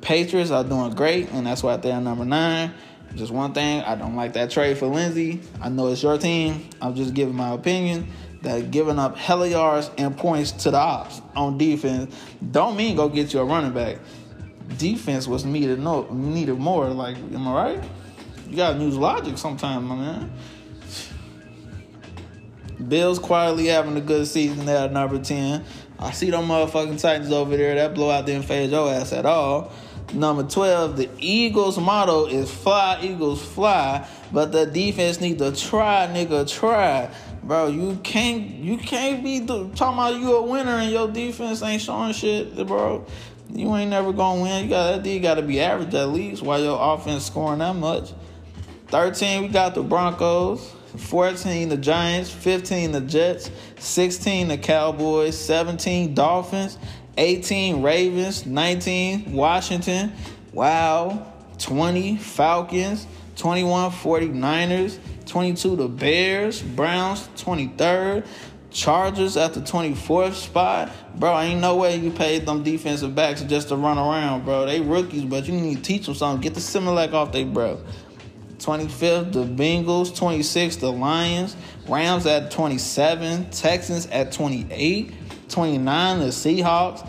Patriots 0.00 0.50
are 0.50 0.64
doing 0.64 0.94
great, 0.94 1.30
and 1.30 1.46
that's 1.46 1.62
why 1.62 1.76
they're 1.76 2.00
number 2.00 2.24
nine. 2.24 2.72
Just 3.14 3.30
one 3.30 3.52
thing, 3.52 3.82
I 3.82 3.94
don't 3.94 4.16
like 4.16 4.32
that 4.34 4.50
trade 4.50 4.78
for 4.78 4.86
Lindsay. 4.86 5.40
I 5.60 5.68
know 5.68 5.88
it's 5.88 6.02
your 6.02 6.18
team. 6.18 6.68
I'm 6.80 6.94
just 6.94 7.14
giving 7.14 7.34
my 7.34 7.52
opinion 7.52 8.08
that 8.42 8.70
giving 8.70 8.98
up 8.98 9.16
hella 9.16 9.48
yards 9.48 9.90
and 9.98 10.16
points 10.16 10.52
to 10.52 10.70
the 10.70 10.76
ops 10.78 11.22
on 11.36 11.58
defense 11.58 12.14
don't 12.50 12.76
mean 12.76 12.96
go 12.96 13.08
get 13.08 13.32
you 13.32 13.40
a 13.40 13.44
running 13.44 13.72
back. 13.72 13.98
Defense 14.78 15.28
was 15.28 15.44
needed 15.44 15.78
no 15.78 16.08
needed 16.10 16.58
more. 16.58 16.88
Like, 16.88 17.16
am 17.16 17.46
I 17.48 17.54
right? 17.54 17.84
You 18.48 18.56
gotta 18.56 18.78
use 18.78 18.96
logic 18.96 19.38
sometimes, 19.38 19.86
my 19.86 19.96
man. 19.96 20.32
Bills 22.88 23.18
quietly 23.18 23.66
having 23.66 23.96
a 23.96 24.00
good 24.00 24.26
season 24.26 24.66
there 24.66 24.84
at 24.84 24.92
number 24.92 25.18
10. 25.18 25.64
I 25.98 26.10
see 26.10 26.30
them 26.30 26.46
motherfucking 26.46 27.00
Titans 27.00 27.30
over 27.30 27.56
there. 27.56 27.76
That 27.76 27.94
blowout 27.94 28.26
didn't 28.26 28.46
phase 28.46 28.72
your 28.72 28.92
ass 28.92 29.12
at 29.12 29.24
all. 29.24 29.72
Number 30.12 30.42
12, 30.42 30.96
the 30.96 31.08
Eagles' 31.18 31.78
motto 31.78 32.26
is 32.26 32.50
fly, 32.50 33.00
Eagles 33.02 33.42
fly, 33.42 34.06
but 34.30 34.52
the 34.52 34.66
defense 34.66 35.20
need 35.20 35.38
to 35.38 35.52
try, 35.52 36.06
nigga, 36.06 36.50
try. 36.50 37.10
Bro, 37.42 37.68
you 37.68 37.98
can't 38.04 38.46
you 38.46 38.76
can't 38.76 39.24
be 39.24 39.40
talking 39.40 39.70
about 39.74 40.20
you 40.20 40.36
a 40.36 40.42
winner 40.42 40.76
and 40.76 40.92
your 40.92 41.08
defense 41.08 41.62
ain't 41.62 41.82
showing 41.82 42.12
shit, 42.12 42.54
bro. 42.66 43.04
You 43.52 43.74
ain't 43.74 43.90
never 43.90 44.12
gonna 44.12 44.42
win. 44.42 44.64
You 44.64 44.70
got 44.70 45.02
that 45.02 45.22
gotta 45.22 45.42
be 45.42 45.60
average 45.60 45.94
at 45.94 46.10
least 46.10 46.42
while 46.42 46.62
your 46.62 46.78
offense 46.80 47.26
scoring 47.26 47.58
that 47.58 47.74
much. 47.74 48.12
13, 48.88 49.42
we 49.42 49.48
got 49.48 49.74
the 49.74 49.82
Broncos. 49.82 50.72
14 50.96 51.70
the 51.70 51.76
Giants, 51.78 52.30
15 52.30 52.92
the 52.92 53.00
Jets, 53.00 53.50
16 53.78 54.48
the 54.48 54.58
Cowboys, 54.58 55.38
17 55.38 56.14
Dolphins, 56.14 56.76
18 57.16 57.82
Ravens, 57.82 58.46
19 58.46 59.32
Washington, 59.32 60.12
wow, 60.52 61.32
20 61.58 62.16
Falcons, 62.16 63.06
21 63.36 63.90
49ers, 63.90 64.98
22 65.26 65.76
the 65.76 65.88
Bears, 65.88 66.62
Browns 66.62 67.28
23rd, 67.36 68.26
Chargers 68.70 69.36
at 69.36 69.52
the 69.52 69.60
24th 69.60 70.32
spot. 70.32 70.90
Bro, 71.14 71.38
ain't 71.40 71.60
no 71.60 71.76
way 71.76 71.96
you 71.96 72.10
paid 72.10 72.46
them 72.46 72.62
defensive 72.62 73.14
backs 73.14 73.42
just 73.42 73.68
to 73.68 73.76
run 73.76 73.98
around, 73.98 74.44
bro. 74.44 74.64
They 74.64 74.80
rookies, 74.80 75.24
but 75.24 75.46
you 75.46 75.52
need 75.52 75.76
to 75.76 75.82
teach 75.82 76.06
them 76.06 76.14
something. 76.14 76.40
Get 76.40 76.54
the 76.54 76.60
Similac 76.60 77.12
off 77.12 77.32
they 77.32 77.44
bro. 77.44 77.80
25th, 78.58 79.32
the 79.32 79.44
Bengals. 79.44 80.16
26th, 80.16 80.80
the 80.80 80.90
Lions. 80.90 81.56
Rams 81.88 82.26
at 82.26 82.50
27. 82.50 83.50
Texans 83.50 84.06
at 84.06 84.32
28. 84.32 85.12
29, 85.52 86.18
the 86.20 86.26
Seahawks. 86.26 87.06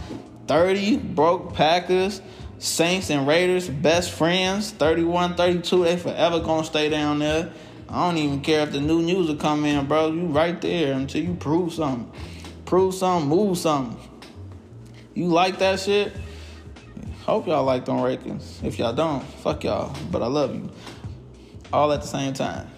30, 0.47 0.97
broke 0.97 1.53
Packers. 1.53 2.21
Saints 2.59 3.09
and 3.09 3.27
Raiders, 3.27 3.67
best 3.67 4.11
friends. 4.11 4.71
31, 4.71 5.35
32, 5.35 5.83
they 5.83 5.97
forever 5.97 6.39
gonna 6.39 6.63
stay 6.63 6.89
down 6.89 7.19
there. 7.19 7.51
I 7.89 8.07
don't 8.07 8.17
even 8.17 8.41
care 8.41 8.61
if 8.61 8.71
the 8.71 8.79
new 8.79 9.01
news 9.01 9.27
will 9.27 9.35
come 9.35 9.65
in, 9.65 9.85
bro. 9.85 10.11
You 10.11 10.27
right 10.27 10.59
there 10.61 10.93
until 10.93 11.23
you 11.23 11.33
prove 11.33 11.73
something. 11.73 12.09
Prove 12.65 12.93
something, 12.93 13.29
move 13.29 13.57
something. 13.57 13.99
You 15.13 15.27
like 15.27 15.59
that 15.59 15.79
shit? 15.79 16.13
Hope 17.25 17.47
y'all 17.47 17.63
like 17.63 17.85
them 17.85 17.97
rankings. 17.97 18.63
If 18.63 18.79
y'all 18.79 18.93
don't, 18.93 19.21
fuck 19.21 19.63
y'all. 19.63 19.95
But 20.09 20.23
I 20.23 20.27
love 20.27 20.55
you. 20.55 20.71
All 21.71 21.91
at 21.91 22.01
the 22.01 22.07
same 22.07 22.33
time. 22.33 22.69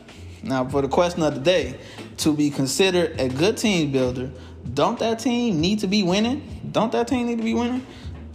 Now, 0.44 0.68
for 0.68 0.82
the 0.82 0.88
question 0.88 1.24
of 1.24 1.34
the 1.34 1.40
day, 1.40 1.80
to 2.18 2.34
be 2.34 2.50
considered 2.50 3.20
a 3.20 3.30
good 3.30 3.58
team 3.58 3.92
builder, 3.92 4.32
don't 4.74 5.00
that 5.00 5.20
team 5.20 5.62
need 5.62 5.80
to 5.80 5.88
be 5.88 6.04
winning? 6.04 6.70
Don't 6.72 6.92
that 6.92 7.08
team 7.08 7.28
need 7.28 7.38
to 7.38 7.44
be 7.44 7.54
winning? 7.54 7.86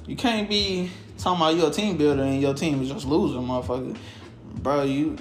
You 0.07 0.17
can't 0.17 0.49
be 0.49 0.91
talking 1.19 1.41
about 1.41 1.57
you're 1.57 1.71
team 1.71 1.97
builder 1.97 2.23
and 2.23 2.41
your 2.41 2.55
team 2.55 2.83
is 2.83 2.91
just 2.91 3.07
losing, 3.07 3.43
motherfucker. 3.43 3.97
Bro, 4.57 4.85
you 4.85 5.17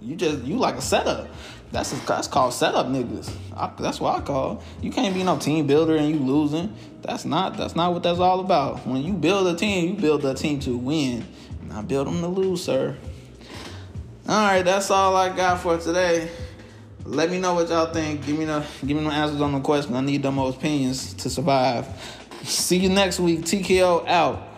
you 0.00 0.16
just 0.16 0.42
you 0.44 0.56
like 0.56 0.76
a 0.76 0.80
setup. 0.80 1.28
That's 1.70 1.92
a, 1.92 2.06
that's 2.06 2.28
called 2.28 2.52
setup 2.52 2.86
niggas. 2.86 3.34
I, 3.56 3.72
that's 3.78 3.98
what 3.98 4.20
I 4.20 4.22
call. 4.22 4.62
You 4.82 4.90
can't 4.90 5.14
be 5.14 5.22
no 5.22 5.38
team 5.38 5.66
builder 5.66 5.96
and 5.96 6.10
you 6.10 6.18
losing. 6.18 6.74
That's 7.00 7.24
not 7.24 7.56
that's 7.56 7.74
not 7.74 7.92
what 7.92 8.02
that's 8.02 8.18
all 8.18 8.40
about. 8.40 8.86
When 8.86 9.02
you 9.02 9.14
build 9.14 9.46
a 9.46 9.56
team, 9.56 9.94
you 9.94 10.00
build 10.00 10.24
a 10.24 10.34
team 10.34 10.60
to 10.60 10.76
win, 10.76 11.24
not 11.62 11.88
build 11.88 12.06
them 12.06 12.20
to 12.20 12.28
lose, 12.28 12.62
sir. 12.62 12.96
All 14.28 14.46
right, 14.46 14.62
that's 14.62 14.90
all 14.90 15.16
I 15.16 15.34
got 15.34 15.60
for 15.60 15.78
today. 15.78 16.30
Let 17.04 17.30
me 17.30 17.40
know 17.40 17.54
what 17.54 17.68
y'all 17.68 17.92
think. 17.92 18.24
Give 18.24 18.38
me 18.38 18.44
the 18.44 18.64
give 18.86 18.96
me 18.96 19.02
the 19.02 19.10
answers 19.10 19.40
on 19.40 19.52
the 19.52 19.60
question. 19.60 19.94
I 19.94 20.00
need 20.00 20.22
the 20.22 20.30
most 20.30 20.58
opinions 20.58 21.14
to 21.14 21.30
survive. 21.30 21.86
See 22.44 22.78
you 22.78 22.88
next 22.88 23.18
week. 23.18 23.40
TKO 23.40 24.06
out. 24.06 24.51